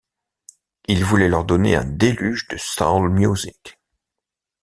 Il 0.87 1.03
voulait 1.05 1.29
leur 1.29 1.45
donner 1.45 1.75
un 1.75 1.85
déluge 1.85 2.47
de 2.47 2.57
soul 2.57 3.07
music. 3.11 3.77